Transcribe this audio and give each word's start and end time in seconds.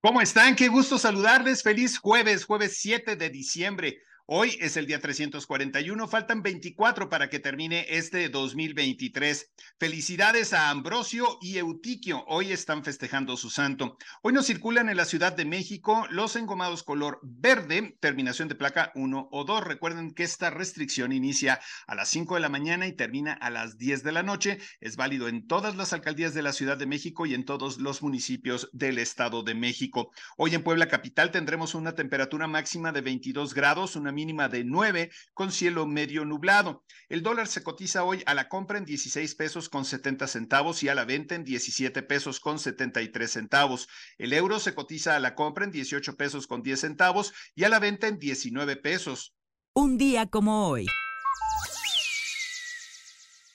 ¿Cómo 0.01 0.21
están? 0.21 0.57
Qué 0.57 0.67
gusto 0.67 0.99
saludarles. 0.99 1.63
Feliz 1.63 1.99
jueves, 1.99 2.45
jueves 2.45 2.79
7 2.79 3.15
de 3.15 3.31
diciembre. 3.31 4.01
Hoy 4.29 4.59
es 4.61 4.77
el 4.77 4.87
día 4.87 4.98
341, 4.98 6.09
faltan 6.09 6.43
24 6.43 7.09
para 7.09 7.30
que 7.30 7.39
termine 7.39 7.87
este 7.89 8.29
2023. 8.29 9.53
Felicidades 9.79 10.53
a 10.53 10.71
Ambrosio 10.71 11.39
y 11.41 11.59
Eutiquio, 11.59 12.25
hoy 12.27 12.51
están 12.51 12.83
festejando 12.83 13.37
su 13.37 13.51
santo. 13.51 13.97
Hoy 14.23 14.33
nos 14.33 14.47
circulan 14.47 14.89
en 14.89 14.97
la 14.97 15.05
Ciudad 15.05 15.37
de 15.37 15.45
México 15.45 16.09
los 16.11 16.34
engomados 16.34 16.83
color 16.83 17.20
verde, 17.23 17.97
terminación 18.01 18.48
de 18.48 18.57
placa 18.57 18.91
1 18.97 19.29
o 19.31 19.45
2. 19.45 19.62
Recuerden 19.62 20.11
que 20.11 20.25
esta 20.25 20.51
restricción 20.51 21.12
inicia 21.12 21.61
a 21.87 21.95
las 21.95 22.09
5 22.09 22.34
de 22.34 22.41
la 22.41 22.48
mañana 22.48 22.89
y 22.89 22.95
termina 22.95 23.33
a 23.33 23.48
las 23.48 23.79
10 23.79 24.03
de 24.03 24.11
la 24.11 24.25
noche. 24.25 24.59
Es 24.81 24.97
válido 24.97 25.29
en 25.29 25.47
todas 25.47 25.77
las 25.77 25.93
alcaldías 25.93 26.34
de 26.34 26.43
la 26.43 26.53
Ciudad 26.53 26.77
de 26.77 26.87
México 26.87 27.27
y 27.27 27.34
en 27.34 27.45
todos 27.45 27.79
los 27.79 28.03
municipios 28.03 28.70
del 28.73 28.98
Estado 28.98 29.45
de 29.45 29.55
México. 29.55 30.11
Hoy 30.37 30.56
en 30.56 30.65
Puebla 30.65 30.89
Capital 30.89 31.31
tendremos 31.31 31.77
una 31.77 31.95
temperatura 31.95 32.48
máxima 32.48 32.91
de 32.91 33.03
22 33.03 33.55
grados, 33.55 33.95
una 33.95 34.16
mínima 34.16 34.48
de 34.48 34.65
9 34.65 35.11
con 35.34 35.52
cielo 35.52 35.87
medio 35.87 36.25
nublado. 36.25 36.83
El 37.09 37.22
dólar 37.22 37.47
se 37.47 37.62
cotiza 37.62 38.03
hoy 38.03 38.22
a 38.25 38.34
la 38.34 38.48
compra 38.48 38.78
en 38.78 38.86
16 38.86 39.34
pesos 39.34 39.69
con 39.69 39.84
70 39.84 40.27
centavos 40.27 40.83
y 40.83 40.89
a 40.89 40.95
la 40.95 41.05
venta 41.05 41.34
en 41.34 41.45
17 41.45 42.03
pesos 42.03 42.41
con 42.41 42.59
73 42.59 43.31
centavos. 43.31 43.89
El 44.17 44.33
euro 44.33 44.59
se 44.59 44.75
cotiza 44.75 45.14
a 45.17 45.20
la 45.20 45.34
compra 45.34 45.64
en 45.67 45.70
18 45.70 46.17
pesos 46.17 46.47
con 46.47 46.62
10 46.62 46.81
centavos 46.81 47.34
y 47.55 47.64
a 47.64 47.69
la 47.69 47.78
venta 47.78 48.09
en 48.09 48.19
19 48.19 48.77
pesos. 48.77 49.34
Un 49.75 49.98
día 49.98 50.27
como 50.27 50.69
hoy. 50.69 50.87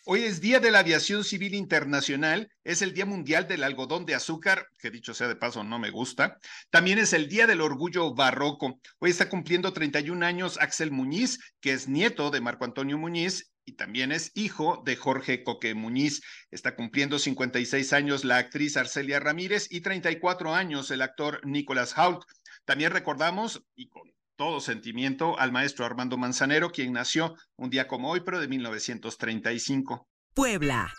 Hoy 0.04 0.24
es 0.24 0.42
Día 0.42 0.60
de 0.60 0.72
la 0.72 0.80
Aviación 0.80 1.24
Civil 1.24 1.54
Internacional, 1.54 2.52
es 2.64 2.82
el 2.82 2.92
Día 2.92 3.06
Mundial 3.06 3.48
del 3.48 3.64
Algodón 3.64 4.04
de 4.08 4.16
Azúcar, 4.16 4.66
que 4.80 4.90
dicho 4.90 5.14
sea 5.14 5.28
de 5.28 5.36
paso 5.36 5.64
no 5.64 5.78
me 5.78 5.92
gusta. 5.92 6.40
También 6.72 6.98
es 6.98 7.14
el 7.14 7.30
Día 7.30 7.46
del 7.46 7.62
Orgullo 7.62 8.16
Barroco. 8.16 8.80
Hoy 8.98 9.12
está 9.12 9.30
cumpliendo 9.30 9.74
31 9.74 10.26
años 10.26 10.58
Axel 10.60 10.90
Muñiz, 10.90 11.38
que 11.60 11.74
es 11.74 11.88
nieto 11.88 12.32
de 12.32 12.42
Marco 12.42 12.66
Antonio 12.66 12.98
Muñiz 12.98 13.52
y 13.64 13.74
también 13.74 14.12
es 14.12 14.32
hijo 14.34 14.82
de 14.84 14.96
Jorge 14.96 15.44
Coque 15.44 15.76
Muñiz. 15.76 16.24
Está 16.50 16.76
cumpliendo 16.76 17.20
56 17.20 17.94
años 17.94 18.26
la 18.26 18.38
actriz 18.38 18.78
Arcelia 18.78 19.20
Ramírez 19.20 19.68
y 19.70 19.82
34 19.82 20.56
años 20.56 20.90
el 20.90 21.04
actor 21.04 21.46
Nicolás 21.46 21.96
Hault. 21.96 22.24
También 22.66 22.92
recordamos, 22.92 23.64
y 23.76 23.88
con 23.90 24.12
todo 24.36 24.60
sentimiento 24.60 25.38
al 25.40 25.52
maestro 25.52 25.86
Armando 25.86 26.18
Manzanero, 26.18 26.72
quien 26.72 26.94
nació 26.94 27.36
un 27.56 27.70
día 27.70 27.88
como 27.88 28.10
hoy, 28.10 28.22
pero 28.22 28.40
de 28.40 28.48
1935. 28.48 30.08
Puebla. 30.34 30.94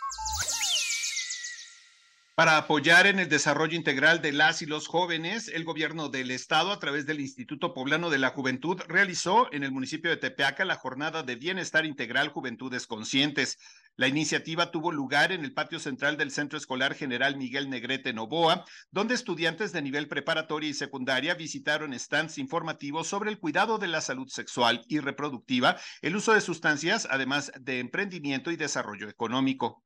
Para 2.35 2.57
apoyar 2.57 3.05
en 3.05 3.19
el 3.19 3.29
desarrollo 3.29 3.75
integral 3.75 4.19
de 4.19 4.31
las 4.31 4.63
y 4.63 4.65
los 4.65 4.87
jóvenes, 4.87 5.49
el 5.49 5.63
gobierno 5.63 6.09
del 6.09 6.31
estado, 6.31 6.71
a 6.71 6.79
través 6.79 7.05
del 7.05 7.19
Instituto 7.19 7.75
Poblano 7.75 8.09
de 8.09 8.17
la 8.17 8.31
Juventud, 8.31 8.81
realizó 8.87 9.53
en 9.53 9.63
el 9.63 9.71
municipio 9.71 10.09
de 10.09 10.17
Tepeaca 10.17 10.65
la 10.65 10.73
jornada 10.73 11.21
de 11.21 11.35
bienestar 11.35 11.85
integral 11.85 12.29
Juventudes 12.29 12.87
Conscientes. 12.87 13.59
La 13.97 14.07
iniciativa 14.07 14.71
tuvo 14.71 14.91
lugar 14.91 15.31
en 15.31 15.45
el 15.45 15.53
patio 15.53 15.77
central 15.77 16.17
del 16.17 16.31
Centro 16.31 16.57
Escolar 16.57 16.95
General 16.95 17.37
Miguel 17.37 17.69
Negrete 17.69 18.13
Novoa, 18.13 18.65
donde 18.89 19.13
estudiantes 19.13 19.71
de 19.71 19.83
nivel 19.83 20.07
preparatoria 20.07 20.71
y 20.71 20.73
secundaria 20.73 21.35
visitaron 21.35 21.93
stands 21.99 22.39
informativos 22.39 23.05
sobre 23.05 23.29
el 23.29 23.37
cuidado 23.37 23.77
de 23.77 23.89
la 23.89 24.01
salud 24.01 24.27
sexual 24.27 24.83
y 24.87 25.01
reproductiva, 25.01 25.77
el 26.01 26.15
uso 26.15 26.33
de 26.33 26.41
sustancias, 26.41 27.07
además 27.11 27.51
de 27.59 27.77
emprendimiento 27.77 28.49
y 28.49 28.55
desarrollo 28.55 29.07
económico. 29.07 29.83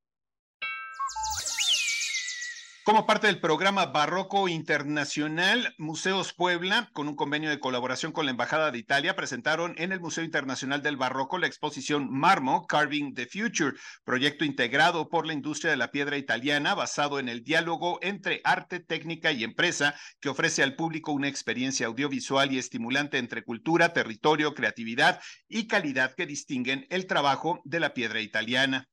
Como 2.87 3.05
parte 3.05 3.27
del 3.27 3.41
programa 3.41 3.87
Barroco 3.87 4.47
Internacional, 4.47 5.75
Museos 5.77 6.31
Puebla, 6.31 6.89
con 6.93 7.09
un 7.09 7.17
convenio 7.17 7.49
de 7.49 7.59
colaboración 7.59 8.13
con 8.13 8.23
la 8.23 8.31
Embajada 8.31 8.71
de 8.71 8.77
Italia, 8.77 9.13
presentaron 9.13 9.75
en 9.77 9.91
el 9.91 9.99
Museo 9.99 10.23
Internacional 10.23 10.81
del 10.81 10.95
Barroco 10.95 11.37
la 11.37 11.47
exposición 11.47 12.07
Marmo, 12.09 12.65
Carving 12.65 13.13
the 13.13 13.27
Future, 13.27 13.75
proyecto 14.05 14.45
integrado 14.45 15.09
por 15.09 15.27
la 15.27 15.33
industria 15.33 15.71
de 15.71 15.75
la 15.75 15.91
piedra 15.91 16.15
italiana, 16.15 16.75
basado 16.75 17.19
en 17.19 17.27
el 17.27 17.43
diálogo 17.43 17.99
entre 18.01 18.39
arte, 18.45 18.79
técnica 18.79 19.33
y 19.33 19.43
empresa, 19.43 19.93
que 20.21 20.29
ofrece 20.29 20.63
al 20.63 20.77
público 20.77 21.11
una 21.11 21.27
experiencia 21.27 21.87
audiovisual 21.87 22.53
y 22.53 22.57
estimulante 22.57 23.17
entre 23.17 23.43
cultura, 23.43 23.91
territorio, 23.91 24.53
creatividad 24.53 25.19
y 25.49 25.67
calidad 25.67 26.15
que 26.15 26.25
distinguen 26.25 26.87
el 26.89 27.05
trabajo 27.05 27.59
de 27.65 27.81
la 27.81 27.93
piedra 27.93 28.21
italiana. 28.21 28.87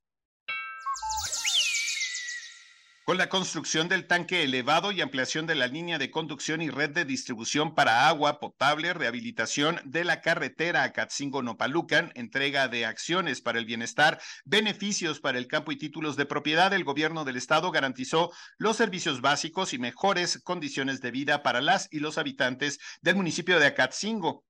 Con 3.04 3.19
la 3.19 3.28
construcción 3.28 3.91
del 3.91 4.06
tanque 4.06 4.44
elevado 4.44 4.91
y 4.91 5.03
ampliación 5.03 5.47
de 5.47 5.54
la 5.54 5.66
línea 5.66 5.98
de 5.98 6.10
conducción 6.10 6.62
y 6.62 6.70
red 6.70 6.88
de 6.88 7.04
distribución 7.04 7.75
para 7.75 8.09
agua 8.09 8.41
potable, 8.41 8.94
rehabilitación 8.94 9.78
de 9.84 10.04
la 10.04 10.22
carretera 10.22 10.84
a 10.84 10.92
Catzingo-Nopalucan, 10.94 12.12
entrega 12.15 12.66
de 12.69 12.87
acciones 12.87 13.42
para 13.42 13.59
el 13.59 13.66
bienestar, 13.66 14.22
beneficios 14.47 15.20
para 15.20 15.37
el 15.37 15.48
campo 15.48 15.70
y 15.70 15.76
títulos 15.76 16.16
de 16.16 16.25
propiedad, 16.25 16.72
el 16.72 16.84
gobierno 16.84 17.26
del 17.26 17.37
estado 17.37 17.70
garantizó 17.70 18.32
los 18.56 18.78
servicios 18.78 19.21
básicos 19.21 19.75
y 19.75 19.78
mejores 19.78 20.41
condiciones 20.42 21.03
de 21.03 21.10
vida 21.10 21.42
para 21.42 21.60
las 21.60 21.88
y 21.92 21.98
los 21.98 22.16
habitantes 22.16 22.78
del 23.03 23.16
municipio 23.16 23.60
de 23.60 23.66
Acatzingo. 23.66 24.47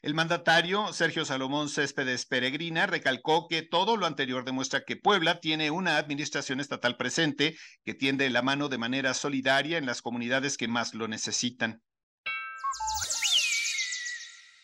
El 0.00 0.14
mandatario 0.14 0.92
Sergio 0.92 1.24
Salomón 1.24 1.68
Céspedes 1.68 2.24
Peregrina 2.24 2.86
recalcó 2.86 3.48
que 3.48 3.62
todo 3.62 3.96
lo 3.96 4.06
anterior 4.06 4.44
demuestra 4.44 4.84
que 4.84 4.96
Puebla 4.96 5.40
tiene 5.40 5.72
una 5.72 5.96
administración 5.96 6.60
estatal 6.60 6.96
presente 6.96 7.56
que 7.84 7.94
tiende 7.94 8.30
la 8.30 8.42
mano 8.42 8.68
de 8.68 8.78
manera 8.78 9.12
solidaria 9.12 9.76
en 9.76 9.86
las 9.86 10.00
comunidades 10.00 10.56
que 10.56 10.68
más 10.68 10.94
lo 10.94 11.08
necesitan. 11.08 11.82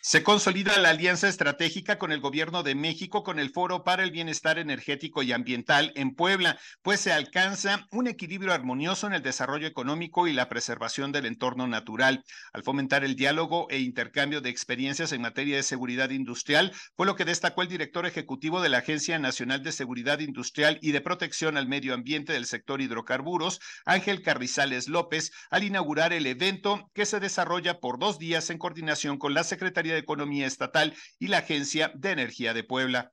Se 0.07 0.23
consolida 0.23 0.77
la 0.77 0.91
alianza 0.91 1.29
estratégica 1.29 1.99
con 1.99 2.13
el 2.13 2.21
gobierno 2.21 2.63
de 2.63 2.75
México 2.75 3.23
con 3.23 3.39
el 3.39 3.49
Foro 3.49 3.85
para 3.85 4.05
el 4.05 4.11
Bienestar 4.11 4.59
Energético 4.59 5.23
y 5.23 5.33
Ambiental 5.33 5.93
en 5.97 6.15
Puebla, 6.15 6.59
pues 6.83 7.01
se 7.01 7.11
alcanza 7.11 7.89
un 7.91 8.07
equilibrio 8.07 8.53
armonioso 8.53 9.07
en 9.07 9.15
el 9.15 9.23
desarrollo 9.23 9.67
económico 9.67 10.27
y 10.27 10.35
la 10.35 10.51
preservación 10.51 11.11
del 11.11 11.25
entorno 11.25 11.67
natural. 11.67 12.23
Al 12.53 12.63
fomentar 12.63 13.03
el 13.03 13.17
diálogo 13.17 13.67
e 13.71 13.79
intercambio 13.79 14.43
de 14.43 14.51
experiencias 14.51 15.11
en 15.13 15.23
materia 15.23 15.57
de 15.57 15.63
seguridad 15.63 16.11
industrial, 16.11 16.73
fue 16.99 17.07
lo 17.07 17.17
que 17.17 17.25
destacó 17.25 17.63
el 17.63 17.69
director 17.69 18.05
ejecutivo 18.05 18.61
de 18.61 18.69
la 18.69 18.79
Agencia 18.81 19.19
Nacional 19.19 19.63
de 19.63 19.73
Seguridad 19.73 20.19
Industrial 20.19 20.79
y 20.83 20.93
de 20.93 21.01
Protección 21.01 21.57
al 21.57 21.67
Medio 21.67 21.95
Ambiente 21.95 22.35
del 22.35 22.45
sector 22.45 22.83
hidrocarburos, 22.83 23.59
Ángel 23.87 24.21
Carrizales 24.21 24.87
López, 24.87 25.33
al 25.49 25.65
inaugurar 25.65 26.13
el 26.13 26.27
evento 26.27 26.91
que 26.93 27.07
se 27.07 27.21
desarrolla 27.21 27.81
por 27.81 27.99
dos 27.99 28.19
días 28.19 28.51
en 28.51 28.59
coordinación 28.59 29.17
con 29.17 29.33
la 29.33 29.45
Secretaría 29.45 29.94
de 29.95 30.01
Economía 30.01 30.47
Estatal 30.47 30.95
y 31.19 31.29
la 31.29 31.39
Agencia 31.39 31.91
de 31.95 32.11
Energía 32.11 32.53
de 32.53 32.65
Puebla. 32.65 33.13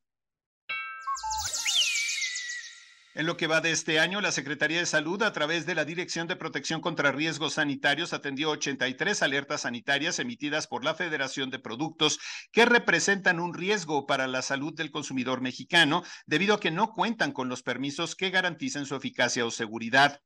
En 3.14 3.26
lo 3.26 3.36
que 3.36 3.48
va 3.48 3.60
de 3.60 3.72
este 3.72 4.00
año, 4.00 4.22
la 4.22 4.32
Secretaría 4.32 4.80
de 4.80 4.86
Salud, 4.86 5.22
a 5.24 5.34
través 5.34 5.66
de 5.66 5.76
la 5.76 5.84
Dirección 5.84 6.28
de 6.28 6.38
Protección 6.38 6.80
contra 6.80 7.12
Riesgos 7.12 7.56
Sanitarios, 7.56 8.14
atendió 8.14 8.52
83 8.52 9.22
alertas 9.22 9.62
sanitarias 9.62 10.18
emitidas 10.20 10.66
por 10.66 10.86
la 10.86 10.96
Federación 10.96 11.50
de 11.50 11.60
Productos 11.60 12.20
que 12.54 12.64
representan 12.64 13.42
un 13.42 13.54
riesgo 13.54 14.08
para 14.08 14.28
la 14.28 14.42
salud 14.42 14.74
del 14.74 14.92
consumidor 14.92 15.42
mexicano 15.42 16.04
debido 16.26 16.56
a 16.56 16.60
que 16.62 16.72
no 16.72 16.94
cuentan 16.94 17.34
con 17.34 17.50
los 17.50 17.64
permisos 17.64 18.16
que 18.16 18.30
garanticen 18.30 18.86
su 18.86 18.96
eficacia 18.96 19.46
o 19.46 19.52
seguridad. 19.52 20.22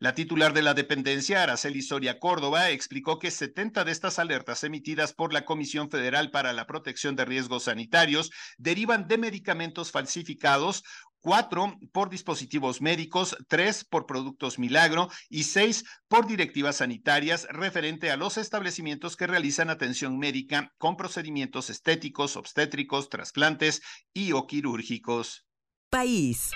La 0.00 0.14
titular 0.14 0.54
de 0.54 0.62
la 0.62 0.72
dependencia, 0.72 1.42
Araceli 1.42 1.82
Soria 1.82 2.18
Córdoba, 2.18 2.70
explicó 2.70 3.18
que 3.18 3.30
70 3.30 3.84
de 3.84 3.92
estas 3.92 4.18
alertas 4.18 4.64
emitidas 4.64 5.12
por 5.12 5.34
la 5.34 5.44
Comisión 5.44 5.90
Federal 5.90 6.30
para 6.30 6.54
la 6.54 6.66
Protección 6.66 7.16
de 7.16 7.26
Riesgos 7.26 7.64
Sanitarios 7.64 8.30
derivan 8.56 9.08
de 9.08 9.18
medicamentos 9.18 9.90
falsificados, 9.90 10.84
cuatro 11.20 11.76
por 11.92 12.08
dispositivos 12.08 12.80
médicos, 12.80 13.36
tres 13.46 13.84
por 13.84 14.06
productos 14.06 14.58
milagro 14.58 15.10
y 15.28 15.42
seis 15.42 15.84
por 16.08 16.26
directivas 16.26 16.76
sanitarias 16.76 17.46
referente 17.50 18.10
a 18.10 18.16
los 18.16 18.38
establecimientos 18.38 19.18
que 19.18 19.26
realizan 19.26 19.68
atención 19.68 20.18
médica 20.18 20.72
con 20.78 20.96
procedimientos 20.96 21.68
estéticos, 21.68 22.36
obstétricos, 22.36 23.10
trasplantes 23.10 23.82
y 24.14 24.32
o 24.32 24.46
quirúrgicos. 24.46 25.44
País. 25.90 26.52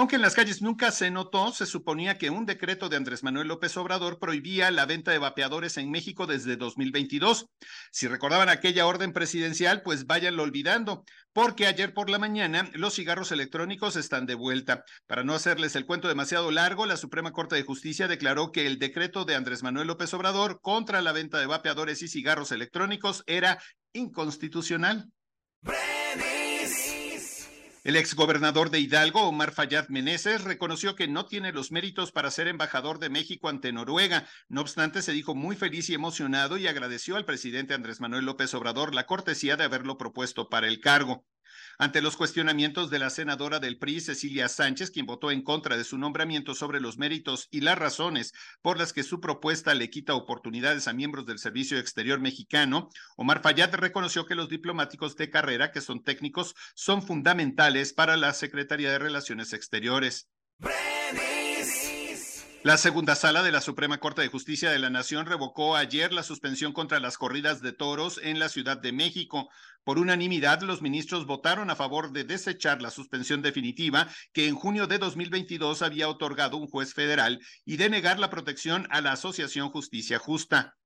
Aunque 0.00 0.16
en 0.16 0.22
las 0.22 0.34
calles 0.34 0.62
nunca 0.62 0.92
se 0.92 1.10
notó, 1.10 1.52
se 1.52 1.66
suponía 1.66 2.16
que 2.16 2.30
un 2.30 2.46
decreto 2.46 2.88
de 2.88 2.96
Andrés 2.96 3.22
Manuel 3.22 3.48
López 3.48 3.76
Obrador 3.76 4.18
prohibía 4.18 4.70
la 4.70 4.86
venta 4.86 5.10
de 5.10 5.18
vapeadores 5.18 5.76
en 5.76 5.90
México 5.90 6.26
desde 6.26 6.56
2022. 6.56 7.50
Si 7.92 8.08
recordaban 8.08 8.48
aquella 8.48 8.86
orden 8.86 9.12
presidencial, 9.12 9.82
pues 9.82 10.06
váyanlo 10.06 10.42
olvidando, 10.42 11.04
porque 11.34 11.66
ayer 11.66 11.92
por 11.92 12.08
la 12.08 12.18
mañana 12.18 12.70
los 12.72 12.94
cigarros 12.94 13.30
electrónicos 13.30 13.96
están 13.96 14.24
de 14.24 14.36
vuelta. 14.36 14.84
Para 15.06 15.22
no 15.22 15.34
hacerles 15.34 15.76
el 15.76 15.84
cuento 15.84 16.08
demasiado 16.08 16.50
largo, 16.50 16.86
la 16.86 16.96
Suprema 16.96 17.32
Corte 17.32 17.56
de 17.56 17.64
Justicia 17.64 18.08
declaró 18.08 18.52
que 18.52 18.66
el 18.66 18.78
decreto 18.78 19.26
de 19.26 19.34
Andrés 19.34 19.62
Manuel 19.62 19.88
López 19.88 20.14
Obrador 20.14 20.62
contra 20.62 21.02
la 21.02 21.12
venta 21.12 21.38
de 21.38 21.44
vapeadores 21.44 22.00
y 22.00 22.08
cigarros 22.08 22.52
electrónicos 22.52 23.22
era 23.26 23.58
inconstitucional. 23.92 25.10
El 27.82 27.96
exgobernador 27.96 28.68
de 28.68 28.78
Hidalgo, 28.78 29.22
Omar 29.22 29.52
Fayad 29.52 29.88
Meneses, 29.88 30.44
reconoció 30.44 30.96
que 30.96 31.08
no 31.08 31.24
tiene 31.24 31.50
los 31.50 31.72
méritos 31.72 32.12
para 32.12 32.30
ser 32.30 32.46
embajador 32.46 32.98
de 32.98 33.08
México 33.08 33.48
ante 33.48 33.72
Noruega. 33.72 34.28
No 34.50 34.60
obstante, 34.60 35.00
se 35.00 35.12
dijo 35.12 35.34
muy 35.34 35.56
feliz 35.56 35.88
y 35.88 35.94
emocionado 35.94 36.58
y 36.58 36.66
agradeció 36.66 37.16
al 37.16 37.24
presidente 37.24 37.72
Andrés 37.72 38.02
Manuel 38.02 38.26
López 38.26 38.52
Obrador 38.52 38.94
la 38.94 39.06
cortesía 39.06 39.56
de 39.56 39.64
haberlo 39.64 39.96
propuesto 39.96 40.50
para 40.50 40.68
el 40.68 40.80
cargo. 40.80 41.24
Ante 41.80 42.02
los 42.02 42.18
cuestionamientos 42.18 42.90
de 42.90 42.98
la 42.98 43.08
senadora 43.08 43.58
del 43.58 43.78
PRI, 43.78 44.02
Cecilia 44.02 44.50
Sánchez, 44.50 44.90
quien 44.90 45.06
votó 45.06 45.30
en 45.30 45.40
contra 45.40 45.78
de 45.78 45.84
su 45.84 45.96
nombramiento 45.96 46.54
sobre 46.54 46.78
los 46.78 46.98
méritos 46.98 47.48
y 47.50 47.62
las 47.62 47.78
razones 47.78 48.34
por 48.60 48.76
las 48.78 48.92
que 48.92 49.02
su 49.02 49.18
propuesta 49.18 49.72
le 49.72 49.88
quita 49.88 50.12
oportunidades 50.12 50.88
a 50.88 50.92
miembros 50.92 51.24
del 51.24 51.38
Servicio 51.38 51.78
Exterior 51.78 52.20
mexicano, 52.20 52.90
Omar 53.16 53.40
Fayad 53.40 53.74
reconoció 53.76 54.26
que 54.26 54.34
los 54.34 54.50
diplomáticos 54.50 55.16
de 55.16 55.30
carrera, 55.30 55.72
que 55.72 55.80
son 55.80 56.04
técnicos, 56.04 56.54
son 56.74 57.02
fundamentales 57.02 57.94
para 57.94 58.18
la 58.18 58.34
Secretaría 58.34 58.90
de 58.90 58.98
Relaciones 58.98 59.54
Exteriores. 59.54 60.28
La 62.62 62.76
segunda 62.76 63.14
sala 63.14 63.42
de 63.42 63.52
la 63.52 63.62
Suprema 63.62 63.96
Corte 63.96 64.20
de 64.20 64.28
Justicia 64.28 64.70
de 64.70 64.78
la 64.78 64.90
Nación 64.90 65.24
revocó 65.24 65.76
ayer 65.76 66.12
la 66.12 66.22
suspensión 66.22 66.74
contra 66.74 67.00
las 67.00 67.16
corridas 67.16 67.62
de 67.62 67.72
toros 67.72 68.20
en 68.22 68.38
la 68.38 68.50
Ciudad 68.50 68.76
de 68.76 68.92
México. 68.92 69.48
Por 69.82 69.98
unanimidad, 69.98 70.60
los 70.60 70.82
ministros 70.82 71.24
votaron 71.24 71.70
a 71.70 71.76
favor 71.76 72.12
de 72.12 72.24
desechar 72.24 72.82
la 72.82 72.90
suspensión 72.90 73.40
definitiva 73.40 74.08
que 74.34 74.46
en 74.46 74.56
junio 74.56 74.86
de 74.86 74.98
2022 74.98 75.80
había 75.80 76.10
otorgado 76.10 76.58
un 76.58 76.66
juez 76.66 76.92
federal 76.92 77.40
y 77.64 77.78
de 77.78 77.88
negar 77.88 78.18
la 78.18 78.28
protección 78.28 78.86
a 78.90 79.00
la 79.00 79.12
Asociación 79.12 79.70
Justicia 79.70 80.18
Justa. 80.18 80.76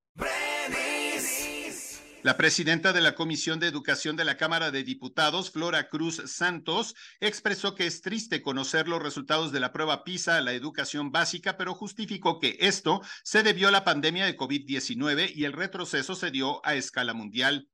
La 2.25 2.39
presidenta 2.39 2.95
de 2.95 3.03
la 3.03 3.15
Comisión 3.15 3.61
de 3.61 3.67
Educación 3.67 4.17
de 4.17 4.25
la 4.25 4.39
Cámara 4.39 4.71
de 4.71 4.83
Diputados, 4.83 5.51
Flora 5.51 5.91
Cruz 5.91 6.23
Santos, 6.25 6.95
expresó 7.21 7.75
que 7.75 7.87
es 7.87 8.01
triste 8.01 8.41
conocer 8.41 8.89
los 8.89 9.03
resultados 9.03 9.53
de 9.53 9.61
la 9.61 9.75
prueba 9.75 10.05
PISA 10.05 10.39
a 10.39 10.41
la 10.41 10.55
educación 10.55 11.13
básica, 11.13 11.59
pero 11.59 11.75
justificó 11.75 12.39
que 12.39 12.57
esto 12.61 13.03
se 13.25 13.43
debió 13.43 13.69
a 13.69 13.73
la 13.73 13.85
pandemia 13.85 14.25
de 14.25 14.39
COVID-19 14.39 15.33
y 15.35 15.45
el 15.45 15.53
retroceso 15.53 16.15
se 16.15 16.31
dio 16.31 16.65
a 16.65 16.77
escala 16.77 17.13
mundial. 17.13 17.69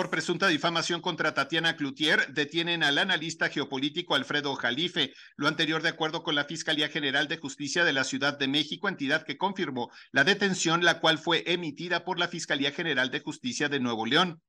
Por 0.00 0.08
presunta 0.08 0.48
difamación 0.48 1.02
contra 1.02 1.34
Tatiana 1.34 1.76
Cloutier, 1.76 2.32
detienen 2.32 2.82
al 2.82 2.96
analista 2.96 3.50
geopolítico 3.50 4.14
Alfredo 4.14 4.54
Jalife, 4.54 5.12
lo 5.36 5.46
anterior 5.46 5.82
de 5.82 5.90
acuerdo 5.90 6.22
con 6.22 6.34
la 6.34 6.46
Fiscalía 6.46 6.88
General 6.88 7.28
de 7.28 7.36
Justicia 7.36 7.84
de 7.84 7.92
la 7.92 8.04
Ciudad 8.04 8.38
de 8.38 8.48
México, 8.48 8.88
entidad 8.88 9.24
que 9.24 9.36
confirmó 9.36 9.90
la 10.10 10.24
detención, 10.24 10.86
la 10.86 11.00
cual 11.00 11.18
fue 11.18 11.44
emitida 11.46 12.02
por 12.02 12.18
la 12.18 12.28
Fiscalía 12.28 12.72
General 12.72 13.10
de 13.10 13.20
Justicia 13.20 13.68
de 13.68 13.78
Nuevo 13.78 14.06
León. 14.06 14.40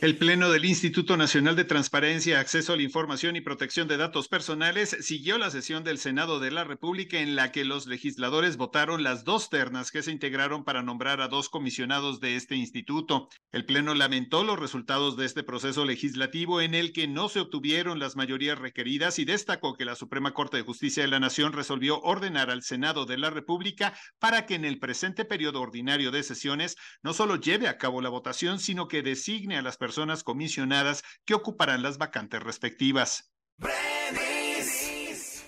El 0.00 0.16
Pleno 0.16 0.48
del 0.48 0.64
Instituto 0.64 1.18
Nacional 1.18 1.56
de 1.56 1.66
Transparencia, 1.66 2.40
Acceso 2.40 2.72
a 2.72 2.76
la 2.76 2.82
Información 2.82 3.36
y 3.36 3.42
Protección 3.42 3.86
de 3.86 3.98
Datos 3.98 4.28
Personales 4.28 4.96
siguió 5.00 5.36
la 5.36 5.50
sesión 5.50 5.84
del 5.84 5.98
Senado 5.98 6.40
de 6.40 6.50
la 6.50 6.64
República 6.64 7.18
en 7.20 7.36
la 7.36 7.52
que 7.52 7.66
los 7.66 7.86
legisladores 7.86 8.56
votaron 8.56 9.02
las 9.02 9.24
dos 9.24 9.50
ternas 9.50 9.90
que 9.90 10.02
se 10.02 10.10
integraron 10.10 10.64
para 10.64 10.82
nombrar 10.82 11.20
a 11.20 11.28
dos 11.28 11.50
comisionados 11.50 12.18
de 12.18 12.36
este 12.36 12.56
instituto. 12.56 13.28
El 13.52 13.66
Pleno 13.66 13.94
lamentó 13.94 14.42
los 14.42 14.58
resultados 14.58 15.18
de 15.18 15.26
este 15.26 15.42
proceso 15.42 15.84
legislativo 15.84 16.62
en 16.62 16.74
el 16.74 16.94
que 16.94 17.06
no 17.06 17.28
se 17.28 17.40
obtuvieron 17.40 17.98
las 17.98 18.16
mayorías 18.16 18.58
requeridas 18.58 19.18
y 19.18 19.26
destacó 19.26 19.74
que 19.76 19.84
la 19.84 19.96
Suprema 19.96 20.32
Corte 20.32 20.56
de 20.56 20.62
Justicia 20.62 21.02
de 21.02 21.10
la 21.10 21.20
Nación 21.20 21.52
resolvió 21.52 22.00
ordenar 22.00 22.50
al 22.50 22.62
Senado 22.62 23.04
de 23.04 23.18
la 23.18 23.28
República 23.28 23.92
para 24.18 24.46
que 24.46 24.54
en 24.54 24.64
el 24.64 24.78
presente 24.78 25.26
periodo 25.26 25.60
ordinario 25.60 26.10
de 26.10 26.22
sesiones 26.22 26.76
no 27.02 27.12
solo 27.12 27.36
lleve 27.36 27.68
a 27.68 27.76
cabo 27.76 28.00
la 28.00 28.08
votación, 28.08 28.60
sino 28.60 28.88
que 28.88 29.02
designe 29.02 29.58
a 29.58 29.62
las 29.62 29.76
personas 29.76 29.89
personas 29.90 30.22
comisionadas 30.22 31.02
que 31.24 31.34
ocuparán 31.34 31.82
las 31.82 31.98
vacantes 31.98 32.40
respectivas. 32.40 33.32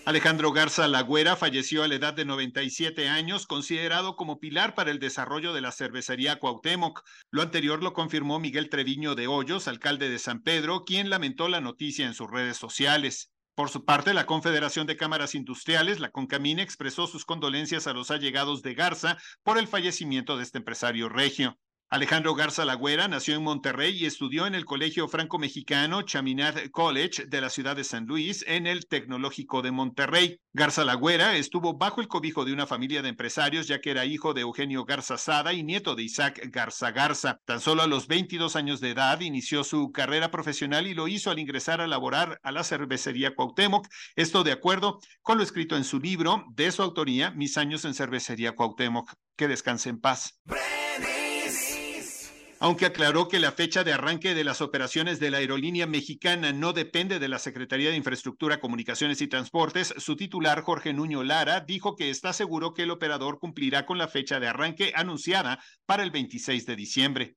Alejandro 0.05 0.51
Garza 0.51 0.89
Lagüera 0.89 1.37
falleció 1.37 1.85
a 1.85 1.87
la 1.87 1.95
edad 1.95 2.13
de 2.13 2.25
97 2.25 3.09
años, 3.09 3.47
considerado 3.47 4.17
como 4.17 4.41
pilar 4.41 4.75
para 4.75 4.91
el 4.91 4.99
desarrollo 4.99 5.53
de 5.53 5.61
la 5.61 5.71
cervecería 5.71 6.41
Cuauhtémoc. 6.41 7.05
Lo 7.31 7.41
anterior 7.41 7.85
lo 7.85 7.93
confirmó 7.93 8.41
Miguel 8.41 8.69
Treviño 8.69 9.15
de 9.15 9.29
Hoyos, 9.29 9.69
alcalde 9.69 10.11
de 10.11 10.19
San 10.19 10.43
Pedro, 10.43 10.83
quien 10.85 11.09
lamentó 11.09 11.49
la 11.49 11.61
noticia 11.61 12.05
en 12.05 12.15
sus 12.15 12.29
redes 12.29 12.57
sociales. 12.57 13.31
Por 13.55 13.71
su 13.71 13.85
parte, 13.85 14.13
la 14.13 14.27
Confederación 14.27 14.89
de 14.89 14.97
Cámaras 14.97 15.37
Industriales, 15.37 16.01
la 16.01 16.11
CONCAMINE, 16.11 16.63
expresó 16.63 17.07
sus 17.07 17.25
condolencias 17.25 17.87
a 17.87 17.93
los 17.93 18.11
allegados 18.11 18.63
de 18.63 18.75
Garza 18.75 19.19
por 19.45 19.57
el 19.57 19.69
fallecimiento 19.69 20.37
de 20.37 20.43
este 20.43 20.59
empresario 20.59 21.09
regio. 21.09 21.61
Alejandro 21.93 22.35
Garza 22.35 22.65
Lagüera 22.65 23.07
nació 23.07 23.35
en 23.35 23.43
Monterrey 23.43 23.95
y 23.95 24.07
estudió 24.07 24.47
en 24.47 24.55
el 24.55 24.65
Colegio 24.65 25.09
Franco-Mexicano 25.09 26.01
Chaminade 26.01 26.71
College 26.71 27.27
de 27.27 27.43
la 27.43 27.51
ciudad 27.51 27.77
de 27.77 27.85
San 27.85 28.07
Luis 28.07 28.43
en 28.49 28.67
el 28.67 28.87
Tecnológico 28.87 29.61
de 29.61 29.73
Monterrey. 29.73 30.41
Garza 30.55 30.87
Lagüera 30.87 31.37
estuvo 31.37 31.77
bajo 31.77 32.01
el 32.01 32.09
cobijo 32.09 32.47
de 32.47 32.55
una 32.55 32.67
familia 32.67 33.03
de 33.03 33.11
empresarios 33.11 33.69
ya 33.69 33.83
que 33.83 33.91
era 33.91 34.07
hijo 34.07 34.33
de 34.33 34.41
Eugenio 34.41 34.87
Garza 34.87 35.19
Sada 35.19 35.53
y 35.53 35.65
nieto 35.65 35.95
de 35.95 36.05
Isaac 36.05 36.41
Garza 36.51 36.93
Garza. 36.93 37.43
Tan 37.45 37.61
solo 37.61 37.83
a 37.83 37.87
los 37.87 38.09
22 38.09 38.57
años 38.57 38.81
de 38.81 38.93
edad 38.93 39.21
inició 39.21 39.63
su 39.63 39.93
carrera 39.93 40.31
profesional 40.31 40.87
y 40.87 40.95
lo 40.95 41.09
hizo 41.09 41.31
al 41.31 41.41
ingresar 41.41 41.83
a 41.83 41.87
laborar 41.87 42.41
a 42.43 42.53
la 42.53 42.65
cervecería 42.65 43.35
Cuauhtémoc. 43.35 43.87
Esto 44.17 44.45
de 44.45 44.53
acuerdo 44.53 44.99
con 45.21 45.37
lo 45.37 45.45
escrito 45.45 45.77
en 45.77 45.85
su 45.85 46.01
libro 46.01 46.47
de 46.55 46.73
su 46.73 46.81
autoría, 46.81 47.33
Mis 47.33 47.59
años 47.59 47.85
en 47.85 47.93
cervecería 47.93 48.53
Cuauhtémoc. 48.53 49.13
Que 49.37 49.47
descanse 49.47 49.91
en 49.91 50.01
paz 50.01 50.41
aunque 52.63 52.87
aclaró 52.87 53.27
que 53.27 53.41
la 53.41 53.51
fecha 53.51 53.83
de 53.83 53.93
arranque 53.93 54.35
de 54.37 54.45
las 54.45 54.61
operaciones 54.61 55.19
de 55.19 55.33
la 55.33 55.39
aerolínea 55.39 55.89
mexicana 55.89 56.53
no 56.53 56.73
depende 56.73 57.19
de 57.19 57.27
la 57.27 57.41
Secretaría 57.41 57.91
de 57.91 57.97
Infraestructura, 57.97 58.61
Comunicaciones 58.61 59.21
y 59.21 59.27
Transportes, 59.27 59.93
su 59.99 60.15
titular 60.15 60.63
Jorge 60.63 60.93
Nuño 60.93 61.25
Lara 61.25 61.59
dijo 61.59 61.97
que 61.97 62.09
está 62.09 62.33
seguro 62.33 62.73
que 62.73 62.85
el 62.85 62.93
operador 62.93 63.41
cumplirá 63.41 63.85
con 63.85 63.99
la 63.99 64.07
fecha 64.07 64.39
de 64.39 64.47
arranque 64.47 64.93
anunciada 64.95 65.59
para 65.87 66.05
el 66.05 66.13
26 66.13 66.65
de 66.65 66.77
diciembre. 66.77 67.37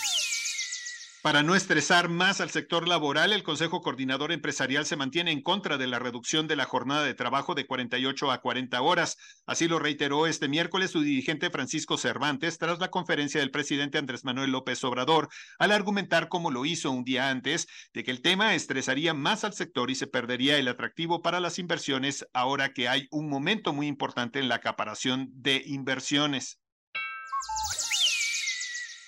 Para 1.21 1.43
no 1.43 1.53
estresar 1.53 2.09
más 2.09 2.41
al 2.41 2.49
sector 2.49 2.87
laboral, 2.87 3.31
el 3.31 3.43
Consejo 3.43 3.81
Coordinador 3.81 4.31
Empresarial 4.31 4.87
se 4.87 4.95
mantiene 4.95 5.31
en 5.31 5.43
contra 5.43 5.77
de 5.77 5.85
la 5.85 5.99
reducción 5.99 6.47
de 6.47 6.55
la 6.55 6.65
jornada 6.65 7.03
de 7.03 7.13
trabajo 7.13 7.53
de 7.53 7.67
48 7.67 8.31
a 8.31 8.41
40 8.41 8.81
horas. 8.81 9.17
Así 9.45 9.67
lo 9.67 9.77
reiteró 9.77 10.25
este 10.25 10.47
miércoles 10.47 10.89
su 10.89 11.01
dirigente 11.01 11.51
Francisco 11.51 11.99
Cervantes 11.99 12.57
tras 12.57 12.79
la 12.79 12.89
conferencia 12.89 13.39
del 13.39 13.51
presidente 13.51 13.99
Andrés 13.99 14.25
Manuel 14.25 14.49
López 14.49 14.83
Obrador, 14.83 15.29
al 15.59 15.71
argumentar, 15.71 16.27
como 16.27 16.49
lo 16.49 16.65
hizo 16.65 16.89
un 16.89 17.03
día 17.03 17.29
antes, 17.29 17.67
de 17.93 18.03
que 18.03 18.09
el 18.09 18.23
tema 18.23 18.55
estresaría 18.55 19.13
más 19.13 19.43
al 19.43 19.53
sector 19.53 19.91
y 19.91 19.95
se 19.95 20.07
perdería 20.07 20.57
el 20.57 20.67
atractivo 20.67 21.21
para 21.21 21.39
las 21.39 21.59
inversiones 21.59 22.25
ahora 22.33 22.73
que 22.73 22.89
hay 22.89 23.07
un 23.11 23.29
momento 23.29 23.73
muy 23.73 23.85
importante 23.85 24.39
en 24.39 24.49
la 24.49 24.55
acaparación 24.55 25.29
de 25.33 25.61
inversiones. 25.67 26.60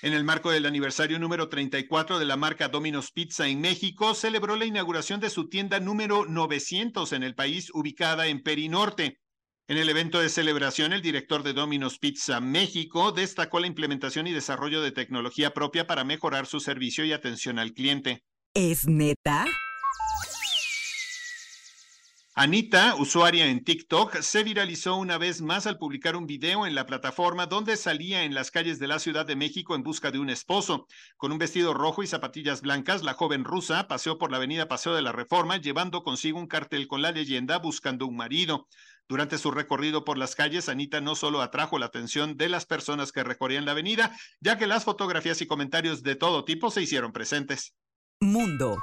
En 0.03 0.11
el 0.11 0.25
marco 0.25 0.51
del 0.51 0.65
aniversario 0.65 1.17
número 1.17 1.47
34 1.47 2.19
de 2.19 2.25
la 2.25 2.35
marca 2.35 2.67
Domino's 2.67 3.13
Pizza 3.13 3.47
en 3.47 3.61
México, 3.61 4.13
celebró 4.13 4.57
la 4.57 4.65
inauguración 4.65 5.21
de 5.21 5.29
su 5.29 5.47
tienda 5.47 5.79
número 5.79 6.25
900 6.25 7.13
en 7.13 7.23
el 7.23 7.35
país, 7.35 7.71
ubicada 7.73 8.27
en 8.27 8.43
Perinorte. 8.43 9.21
En 9.69 9.77
el 9.77 9.87
evento 9.87 10.19
de 10.19 10.27
celebración, 10.27 10.91
el 10.91 11.01
director 11.01 11.41
de 11.41 11.53
Domino's 11.53 11.99
Pizza 11.99 12.41
México 12.41 13.13
destacó 13.13 13.61
la 13.61 13.67
implementación 13.67 14.27
y 14.27 14.33
desarrollo 14.33 14.81
de 14.81 14.91
tecnología 14.91 15.53
propia 15.53 15.87
para 15.87 16.03
mejorar 16.03 16.47
su 16.47 16.59
servicio 16.59 17.05
y 17.05 17.13
atención 17.13 17.57
al 17.57 17.71
cliente. 17.71 18.25
¿Es 18.53 18.85
neta? 18.85 19.45
Anita, 22.35 22.95
usuaria 22.95 23.45
en 23.45 23.63
TikTok, 23.63 24.21
se 24.21 24.43
viralizó 24.43 24.95
una 24.95 25.19
vez 25.19 25.39
más 25.43 25.67
al 25.67 25.77
publicar 25.77 26.15
un 26.15 26.25
video 26.25 26.65
en 26.65 26.73
la 26.73 26.87
plataforma 26.87 27.45
donde 27.45 27.77
salía 27.77 28.23
en 28.23 28.33
las 28.33 28.49
calles 28.49 28.79
de 28.79 28.87
la 28.87 28.97
Ciudad 28.97 29.27
de 29.27 29.35
México 29.35 29.75
en 29.75 29.83
busca 29.83 30.09
de 30.09 30.17
un 30.17 30.31
esposo. 30.31 30.87
Con 31.15 31.31
un 31.31 31.37
vestido 31.37 31.75
rojo 31.75 32.01
y 32.01 32.07
zapatillas 32.07 32.61
blancas, 32.61 33.03
la 33.03 33.13
joven 33.13 33.43
rusa 33.43 33.87
paseó 33.87 34.17
por 34.17 34.31
la 34.31 34.37
avenida 34.37 34.67
Paseo 34.67 34.95
de 34.95 35.03
la 35.03 35.11
Reforma 35.11 35.57
llevando 35.57 36.01
consigo 36.01 36.39
un 36.39 36.47
cartel 36.47 36.87
con 36.87 37.03
la 37.03 37.11
leyenda 37.11 37.59
Buscando 37.59 38.07
un 38.07 38.15
marido. 38.15 38.67
Durante 39.07 39.37
su 39.37 39.51
recorrido 39.51 40.03
por 40.03 40.17
las 40.17 40.33
calles, 40.33 40.69
Anita 40.69 41.01
no 41.01 41.13
solo 41.13 41.39
atrajo 41.39 41.77
la 41.77 41.85
atención 41.85 42.35
de 42.35 42.49
las 42.49 42.65
personas 42.65 43.11
que 43.11 43.23
recorrían 43.23 43.65
la 43.65 43.73
avenida, 43.73 44.11
ya 44.39 44.57
que 44.57 44.65
las 44.65 44.85
fotografías 44.85 45.39
y 45.43 45.45
comentarios 45.45 46.01
de 46.01 46.15
todo 46.15 46.45
tipo 46.45 46.71
se 46.71 46.81
hicieron 46.81 47.11
presentes. 47.11 47.75
Mundo. 48.19 48.81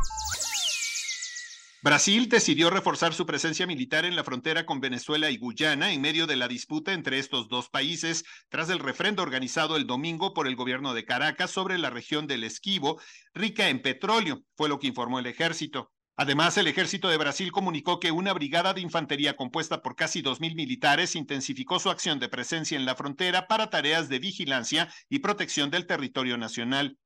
Brasil 1.83 2.29
decidió 2.29 2.69
reforzar 2.69 3.15
su 3.15 3.25
presencia 3.25 3.67
militar 3.67 4.05
en 4.05 4.15
la 4.15 4.23
frontera 4.23 4.67
con 4.67 4.81
Venezuela 4.81 5.31
y 5.31 5.39
Guyana 5.39 5.95
en 5.95 6.03
medio 6.03 6.27
de 6.27 6.37
la 6.37 6.47
disputa 6.47 6.93
entre 6.93 7.19
estos 7.19 7.49
dos 7.49 7.71
países 7.71 8.25
tras 8.51 8.69
el 8.69 8.81
refrendo 8.81 9.23
organizado 9.23 9.77
el 9.77 9.87
domingo 9.87 10.35
por 10.35 10.47
el 10.47 10.57
gobierno 10.57 10.93
de 10.93 11.07
Caracas 11.07 11.51
sobre 11.51 11.79
la 11.79 11.89
región 11.89 12.27
del 12.27 12.45
Esquivo, 12.45 13.01
rica 13.33 13.71
en 13.71 13.81
petróleo, 13.81 14.43
fue 14.57 14.69
lo 14.69 14.79
que 14.79 14.89
informó 14.89 15.21
el 15.21 15.27
ejército. 15.27 15.91
Además, 16.17 16.59
el 16.59 16.67
ejército 16.67 17.09
de 17.09 17.17
Brasil 17.17 17.51
comunicó 17.51 17.99
que 17.99 18.11
una 18.11 18.35
brigada 18.35 18.75
de 18.75 18.83
infantería 18.83 19.35
compuesta 19.35 19.81
por 19.81 19.97
casi 19.97 20.23
2.000 20.23 20.55
militares 20.55 21.17
intensificó 21.17 21.79
su 21.79 21.89
acción 21.89 22.19
de 22.19 22.29
presencia 22.29 22.77
en 22.77 22.85
la 22.85 22.95
frontera 22.95 23.49
para 23.49 23.71
tareas 23.71 24.11
de 24.11 24.19
vigilancia 24.19 24.93
y 25.09 25.21
protección 25.21 25.71
del 25.71 25.87
territorio 25.87 26.37
nacional. 26.37 26.99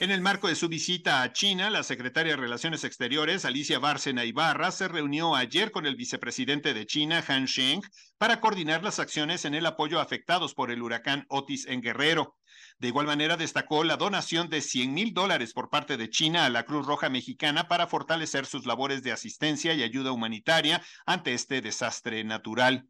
En 0.00 0.10
el 0.10 0.22
marco 0.22 0.48
de 0.48 0.54
su 0.54 0.70
visita 0.70 1.20
a 1.20 1.30
China, 1.30 1.68
la 1.68 1.82
secretaria 1.82 2.32
de 2.32 2.40
Relaciones 2.40 2.84
Exteriores, 2.84 3.44
Alicia 3.44 3.78
Bárcena 3.78 4.24
Ibarra, 4.24 4.70
se 4.70 4.88
reunió 4.88 5.36
ayer 5.36 5.70
con 5.70 5.84
el 5.84 5.94
vicepresidente 5.94 6.72
de 6.72 6.86
China, 6.86 7.22
Han 7.28 7.44
Sheng, 7.44 7.82
para 8.16 8.40
coordinar 8.40 8.82
las 8.82 8.98
acciones 8.98 9.44
en 9.44 9.54
el 9.54 9.66
apoyo 9.66 10.00
a 10.00 10.02
afectados 10.02 10.54
por 10.54 10.70
el 10.70 10.80
huracán 10.80 11.26
Otis 11.28 11.66
en 11.66 11.82
Guerrero. 11.82 12.38
De 12.78 12.88
igual 12.88 13.04
manera, 13.04 13.36
destacó 13.36 13.84
la 13.84 13.98
donación 13.98 14.48
de 14.48 14.62
100 14.62 14.94
mil 14.94 15.12
dólares 15.12 15.52
por 15.52 15.68
parte 15.68 15.98
de 15.98 16.08
China 16.08 16.46
a 16.46 16.50
la 16.50 16.64
Cruz 16.64 16.86
Roja 16.86 17.10
Mexicana 17.10 17.68
para 17.68 17.86
fortalecer 17.86 18.46
sus 18.46 18.64
labores 18.64 19.02
de 19.02 19.12
asistencia 19.12 19.74
y 19.74 19.82
ayuda 19.82 20.12
humanitaria 20.12 20.82
ante 21.04 21.34
este 21.34 21.60
desastre 21.60 22.24
natural. 22.24 22.88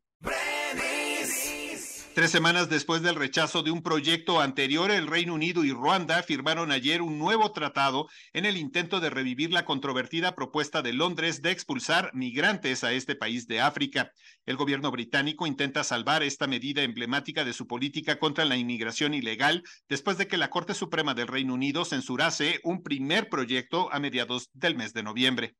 Tres 2.13 2.33
semanas 2.33 2.69
después 2.69 3.03
del 3.03 3.15
rechazo 3.15 3.63
de 3.63 3.71
un 3.71 3.83
proyecto 3.83 4.41
anterior, 4.41 4.91
el 4.91 5.07
Reino 5.07 5.33
Unido 5.33 5.65
y 5.65 5.71
Ruanda 5.71 6.25
firmaron 6.25 6.73
ayer 6.73 7.03
un 7.03 7.21
nuevo 7.21 7.53
tratado 7.53 8.09
en 8.33 8.45
el 8.47 8.57
intento 8.57 8.99
de 8.99 9.11
revivir 9.11 9.53
la 9.53 9.65
controvertida 9.65 10.35
propuesta 10.35 10.83
de 10.83 10.93
Londres 10.93 11.41
de 11.41 11.53
expulsar 11.53 12.11
migrantes 12.13 12.83
a 12.83 12.93
este 12.93 13.15
país 13.15 13.47
de 13.47 13.61
África. 13.61 14.11
El 14.45 14.57
gobierno 14.57 14.91
británico 14.91 15.47
intenta 15.47 15.85
salvar 15.85 16.25
esta 16.25 16.49
medida 16.49 16.83
emblemática 16.83 17.45
de 17.45 17.53
su 17.53 17.69
política 17.69 18.19
contra 18.19 18.45
la 18.45 18.57
inmigración 18.57 19.15
ilegal 19.15 19.63
después 19.89 20.19
de 20.19 20.27
que 20.27 20.37
la 20.37 20.51
Corte 20.51 20.75
Suprema 20.75 21.15
del 21.15 21.29
Reino 21.29 21.55
Unido 21.55 21.85
censurase 21.85 22.59
un 22.65 22.83
primer 22.83 23.29
proyecto 23.29 23.89
a 23.93 24.01
mediados 24.01 24.51
del 24.53 24.75
mes 24.75 24.93
de 24.93 25.05
noviembre. 25.05 25.55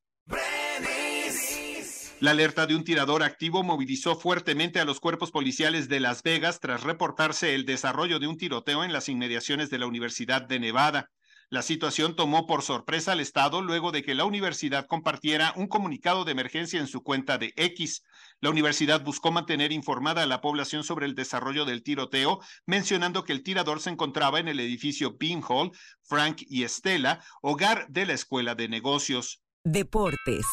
La 2.21 2.33
alerta 2.33 2.67
de 2.67 2.77
un 2.77 2.85
tirador 2.85 3.23
activo 3.23 3.63
movilizó 3.63 4.15
fuertemente 4.15 4.79
a 4.79 4.85
los 4.85 5.01
cuerpos 5.01 5.31
policiales 5.31 5.89
de 5.89 6.01
Las 6.01 6.23
Vegas 6.23 6.61
tras 6.61 6.83
reportarse 6.83 7.55
el 7.55 7.65
desarrollo 7.65 8.19
de 8.19 8.27
un 8.27 8.37
tiroteo 8.37 8.85
en 8.85 8.93
las 8.93 9.09
inmediaciones 9.09 9.71
de 9.71 9.79
la 9.79 9.87
Universidad 9.87 10.43
de 10.43 10.61
Nevada. 10.61 11.09
La 11.49 11.63
situación 11.63 12.17
tomó 12.17 12.47
por 12.47 12.61
sorpresa 12.61 13.13
al 13.13 13.21
Estado 13.21 13.63
luego 13.63 13.91
de 13.91 14.03
que 14.03 14.15
la 14.15 14.27
universidad 14.27 14.87
compartiera 14.87 15.55
un 15.57 15.67
comunicado 15.67 16.27
de 16.27 16.33
emergencia 16.33 16.79
en 16.79 16.89
su 16.89 17.03
cuenta 17.03 17.39
de 17.39 17.55
X. 17.57 18.03
La 18.43 18.51
universidad 18.51 19.03
buscó 19.03 19.33
mantener 19.33 19.73
informada 19.73 20.23
a 20.23 20.27
la 20.27 20.43
población 20.43 20.85
sobre 20.85 21.07
el 21.07 21.15
desarrollo 21.15 21.65
del 21.65 21.83
tiroteo, 21.83 22.41
mencionando 22.67 23.25
que 23.25 23.33
el 23.33 23.43
tirador 23.43 23.81
se 23.81 23.89
encontraba 23.89 24.41
en 24.41 24.49
el 24.49 24.61
edificio 24.61 25.17
Bean 25.19 25.43
Hall, 25.49 25.71
Frank 26.03 26.43
y 26.47 26.65
Estela, 26.65 27.25
hogar 27.41 27.87
de 27.89 28.05
la 28.05 28.13
Escuela 28.13 28.55
de 28.55 28.69
Negocios. 28.69 29.41
Deportes. 29.65 30.45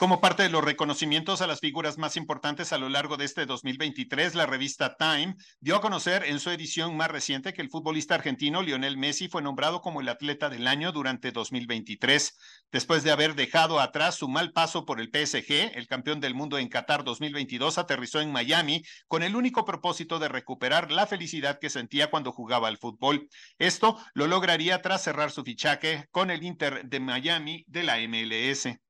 Como 0.00 0.22
parte 0.22 0.42
de 0.42 0.48
los 0.48 0.64
reconocimientos 0.64 1.42
a 1.42 1.46
las 1.46 1.60
figuras 1.60 1.98
más 1.98 2.16
importantes 2.16 2.72
a 2.72 2.78
lo 2.78 2.88
largo 2.88 3.18
de 3.18 3.26
este 3.26 3.44
2023, 3.44 4.34
la 4.34 4.46
revista 4.46 4.96
Time 4.96 5.36
dio 5.60 5.76
a 5.76 5.82
conocer 5.82 6.24
en 6.24 6.40
su 6.40 6.48
edición 6.48 6.96
más 6.96 7.10
reciente 7.10 7.52
que 7.52 7.60
el 7.60 7.68
futbolista 7.68 8.14
argentino 8.14 8.62
Lionel 8.62 8.96
Messi 8.96 9.28
fue 9.28 9.42
nombrado 9.42 9.82
como 9.82 10.00
el 10.00 10.08
atleta 10.08 10.48
del 10.48 10.68
año 10.68 10.90
durante 10.92 11.32
2023. 11.32 12.34
Después 12.72 13.02
de 13.02 13.10
haber 13.10 13.34
dejado 13.34 13.78
atrás 13.78 14.14
su 14.14 14.26
mal 14.26 14.52
paso 14.52 14.86
por 14.86 15.02
el 15.02 15.10
PSG, 15.10 15.76
el 15.76 15.86
campeón 15.86 16.18
del 16.18 16.34
mundo 16.34 16.56
en 16.56 16.70
Qatar 16.70 17.04
2022 17.04 17.76
aterrizó 17.76 18.22
en 18.22 18.32
Miami 18.32 18.82
con 19.06 19.22
el 19.22 19.36
único 19.36 19.66
propósito 19.66 20.18
de 20.18 20.28
recuperar 20.28 20.90
la 20.90 21.06
felicidad 21.06 21.58
que 21.60 21.68
sentía 21.68 22.08
cuando 22.08 22.32
jugaba 22.32 22.68
al 22.68 22.78
fútbol. 22.78 23.28
Esto 23.58 23.98
lo 24.14 24.26
lograría 24.26 24.80
tras 24.80 25.02
cerrar 25.02 25.30
su 25.30 25.44
fichaje 25.44 26.08
con 26.10 26.30
el 26.30 26.42
Inter 26.42 26.86
de 26.86 27.00
Miami 27.00 27.66
de 27.68 27.82
la 27.82 27.98
MLS. 27.98 28.80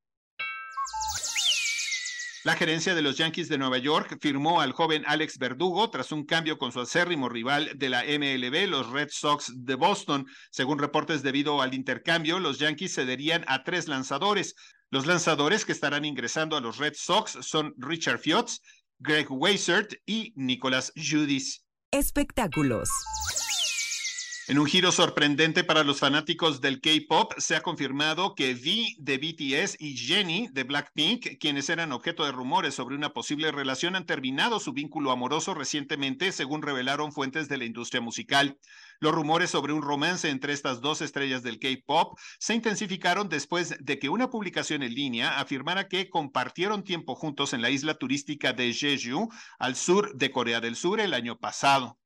La 2.42 2.56
gerencia 2.56 2.94
de 2.94 3.02
los 3.02 3.18
Yankees 3.18 3.50
de 3.50 3.58
Nueva 3.58 3.76
York 3.76 4.16
firmó 4.18 4.62
al 4.62 4.72
joven 4.72 5.04
Alex 5.06 5.36
Verdugo 5.36 5.90
tras 5.90 6.10
un 6.10 6.24
cambio 6.24 6.56
con 6.56 6.72
su 6.72 6.80
acérrimo 6.80 7.28
rival 7.28 7.72
de 7.76 7.90
la 7.90 8.02
MLB, 8.02 8.66
los 8.66 8.88
Red 8.88 9.08
Sox 9.10 9.52
de 9.54 9.74
Boston. 9.74 10.26
Según 10.50 10.78
reportes 10.78 11.22
debido 11.22 11.60
al 11.60 11.74
intercambio, 11.74 12.38
los 12.38 12.58
Yankees 12.58 12.94
cederían 12.94 13.44
a 13.46 13.62
tres 13.62 13.88
lanzadores. 13.88 14.54
Los 14.88 15.06
lanzadores 15.06 15.66
que 15.66 15.72
estarán 15.72 16.06
ingresando 16.06 16.56
a 16.56 16.62
los 16.62 16.78
Red 16.78 16.94
Sox 16.96 17.36
son 17.42 17.74
Richard 17.76 18.20
Fiotz, 18.20 18.60
Greg 18.98 19.26
Weissert 19.28 19.92
y 20.06 20.32
Nicolas 20.34 20.92
Judis. 20.96 21.62
Espectáculos. 21.90 22.88
En 24.50 24.58
un 24.58 24.66
giro 24.66 24.90
sorprendente 24.90 25.62
para 25.62 25.84
los 25.84 26.00
fanáticos 26.00 26.60
del 26.60 26.80
K-pop, 26.80 27.34
se 27.38 27.54
ha 27.54 27.60
confirmado 27.60 28.34
que 28.34 28.54
V 28.54 28.96
de 28.98 29.16
BTS 29.16 29.76
y 29.78 29.96
Jenny 29.96 30.48
de 30.50 30.64
Blackpink, 30.64 31.38
quienes 31.38 31.68
eran 31.68 31.92
objeto 31.92 32.24
de 32.24 32.32
rumores 32.32 32.74
sobre 32.74 32.96
una 32.96 33.12
posible 33.12 33.52
relación, 33.52 33.94
han 33.94 34.06
terminado 34.06 34.58
su 34.58 34.72
vínculo 34.72 35.12
amoroso 35.12 35.54
recientemente, 35.54 36.32
según 36.32 36.62
revelaron 36.62 37.12
fuentes 37.12 37.48
de 37.48 37.58
la 37.58 37.64
industria 37.64 38.00
musical. 38.00 38.58
Los 38.98 39.14
rumores 39.14 39.50
sobre 39.50 39.72
un 39.72 39.82
romance 39.82 40.28
entre 40.28 40.52
estas 40.52 40.80
dos 40.80 41.00
estrellas 41.00 41.44
del 41.44 41.60
K-pop 41.60 42.18
se 42.40 42.54
intensificaron 42.54 43.28
después 43.28 43.76
de 43.78 44.00
que 44.00 44.08
una 44.08 44.30
publicación 44.30 44.82
en 44.82 44.96
línea 44.96 45.38
afirmara 45.38 45.86
que 45.86 46.10
compartieron 46.10 46.82
tiempo 46.82 47.14
juntos 47.14 47.52
en 47.52 47.62
la 47.62 47.70
isla 47.70 47.94
turística 47.94 48.52
de 48.52 48.72
Jeju, 48.72 49.28
al 49.60 49.76
sur 49.76 50.12
de 50.16 50.32
Corea 50.32 50.60
del 50.60 50.74
Sur, 50.74 50.98
el 50.98 51.14
año 51.14 51.38
pasado. 51.38 52.00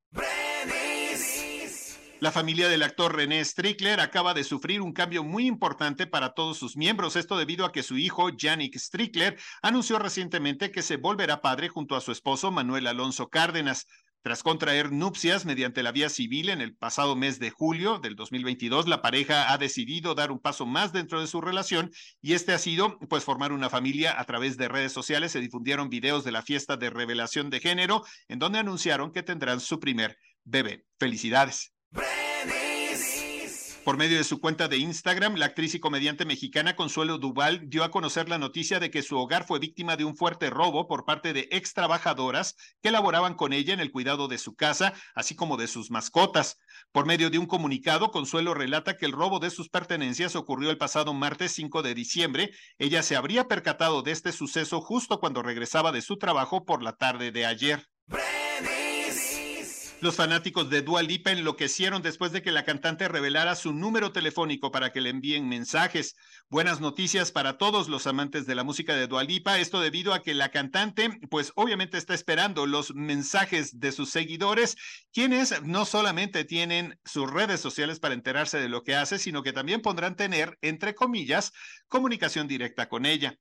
La 2.24 2.32
familia 2.32 2.70
del 2.70 2.82
actor 2.82 3.14
René 3.14 3.44
Strickler 3.44 4.00
acaba 4.00 4.32
de 4.32 4.44
sufrir 4.44 4.80
un 4.80 4.94
cambio 4.94 5.22
muy 5.22 5.46
importante 5.46 6.06
para 6.06 6.32
todos 6.32 6.56
sus 6.56 6.74
miembros, 6.74 7.16
esto 7.16 7.36
debido 7.36 7.66
a 7.66 7.70
que 7.70 7.82
su 7.82 7.98
hijo 7.98 8.30
Yannick 8.30 8.78
Strickler 8.78 9.38
anunció 9.60 9.98
recientemente 9.98 10.70
que 10.70 10.80
se 10.80 10.96
volverá 10.96 11.42
padre 11.42 11.68
junto 11.68 11.96
a 11.96 12.00
su 12.00 12.12
esposo 12.12 12.50
Manuel 12.50 12.86
Alonso 12.86 13.28
Cárdenas. 13.28 13.86
Tras 14.22 14.42
contraer 14.42 14.90
nupcias 14.90 15.44
mediante 15.44 15.82
la 15.82 15.92
vía 15.92 16.08
civil 16.08 16.48
en 16.48 16.62
el 16.62 16.74
pasado 16.74 17.14
mes 17.14 17.38
de 17.40 17.50
julio 17.50 17.98
del 17.98 18.16
2022, 18.16 18.88
la 18.88 19.02
pareja 19.02 19.52
ha 19.52 19.58
decidido 19.58 20.14
dar 20.14 20.32
un 20.32 20.38
paso 20.38 20.64
más 20.64 20.94
dentro 20.94 21.20
de 21.20 21.26
su 21.26 21.42
relación 21.42 21.90
y 22.22 22.32
este 22.32 22.54
ha 22.54 22.58
sido 22.58 22.98
pues 23.00 23.22
formar 23.22 23.52
una 23.52 23.68
familia 23.68 24.18
a 24.18 24.24
través 24.24 24.56
de 24.56 24.68
redes 24.68 24.92
sociales. 24.92 25.32
Se 25.32 25.40
difundieron 25.40 25.90
videos 25.90 26.24
de 26.24 26.32
la 26.32 26.40
fiesta 26.40 26.78
de 26.78 26.88
revelación 26.88 27.50
de 27.50 27.60
género 27.60 28.02
en 28.28 28.38
donde 28.38 28.60
anunciaron 28.60 29.12
que 29.12 29.22
tendrán 29.22 29.60
su 29.60 29.78
primer 29.78 30.16
bebé. 30.42 30.86
Felicidades. 30.98 31.73
Por 33.84 33.98
medio 33.98 34.16
de 34.16 34.24
su 34.24 34.40
cuenta 34.40 34.66
de 34.66 34.78
Instagram, 34.78 35.34
la 35.34 35.44
actriz 35.44 35.74
y 35.74 35.78
comediante 35.78 36.24
mexicana 36.24 36.74
Consuelo 36.74 37.18
Duval 37.18 37.68
dio 37.68 37.84
a 37.84 37.90
conocer 37.90 38.30
la 38.30 38.38
noticia 38.38 38.80
de 38.80 38.90
que 38.90 39.02
su 39.02 39.18
hogar 39.18 39.46
fue 39.46 39.58
víctima 39.58 39.96
de 39.96 40.06
un 40.06 40.16
fuerte 40.16 40.48
robo 40.48 40.88
por 40.88 41.04
parte 41.04 41.34
de 41.34 41.48
ex 41.50 41.74
trabajadoras 41.74 42.56
que 42.80 42.90
laboraban 42.90 43.34
con 43.34 43.52
ella 43.52 43.74
en 43.74 43.80
el 43.80 43.92
cuidado 43.92 44.26
de 44.26 44.38
su 44.38 44.54
casa, 44.54 44.94
así 45.14 45.36
como 45.36 45.58
de 45.58 45.66
sus 45.66 45.90
mascotas. 45.90 46.58
Por 46.92 47.04
medio 47.04 47.28
de 47.28 47.38
un 47.38 47.44
comunicado, 47.44 48.10
Consuelo 48.10 48.54
relata 48.54 48.96
que 48.96 49.04
el 49.04 49.12
robo 49.12 49.38
de 49.38 49.50
sus 49.50 49.68
pertenencias 49.68 50.34
ocurrió 50.34 50.70
el 50.70 50.78
pasado 50.78 51.12
martes 51.12 51.52
5 51.52 51.82
de 51.82 51.94
diciembre. 51.94 52.52
Ella 52.78 53.02
se 53.02 53.16
habría 53.16 53.48
percatado 53.48 54.00
de 54.00 54.12
este 54.12 54.32
suceso 54.32 54.80
justo 54.80 55.20
cuando 55.20 55.42
regresaba 55.42 55.92
de 55.92 56.00
su 56.00 56.16
trabajo 56.16 56.64
por 56.64 56.82
la 56.82 56.94
tarde 56.94 57.32
de 57.32 57.44
ayer. 57.44 57.86
Los 60.04 60.16
fanáticos 60.16 60.68
de 60.68 60.82
Dua 60.82 61.02
Lipa 61.02 61.30
enloquecieron 61.30 62.02
después 62.02 62.30
de 62.30 62.42
que 62.42 62.52
la 62.52 62.66
cantante 62.66 63.08
revelara 63.08 63.54
su 63.54 63.72
número 63.72 64.12
telefónico 64.12 64.70
para 64.70 64.92
que 64.92 65.00
le 65.00 65.08
envíen 65.08 65.48
mensajes. 65.48 66.14
Buenas 66.50 66.78
noticias 66.78 67.32
para 67.32 67.56
todos 67.56 67.88
los 67.88 68.06
amantes 68.06 68.44
de 68.44 68.54
la 68.54 68.64
música 68.64 68.94
de 68.94 69.06
Dua 69.06 69.24
Lipa, 69.24 69.58
esto 69.58 69.80
debido 69.80 70.12
a 70.12 70.22
que 70.22 70.34
la 70.34 70.50
cantante 70.50 71.08
pues 71.30 71.52
obviamente 71.54 71.96
está 71.96 72.12
esperando 72.12 72.66
los 72.66 72.94
mensajes 72.94 73.80
de 73.80 73.92
sus 73.92 74.10
seguidores, 74.10 74.76
quienes 75.10 75.62
no 75.62 75.86
solamente 75.86 76.44
tienen 76.44 77.00
sus 77.06 77.30
redes 77.30 77.60
sociales 77.60 77.98
para 77.98 78.12
enterarse 78.12 78.60
de 78.60 78.68
lo 78.68 78.82
que 78.82 78.96
hace, 78.96 79.18
sino 79.18 79.42
que 79.42 79.54
también 79.54 79.80
podrán 79.80 80.16
tener, 80.16 80.58
entre 80.60 80.94
comillas, 80.94 81.50
comunicación 81.88 82.46
directa 82.46 82.90
con 82.90 83.06
ella. 83.06 83.38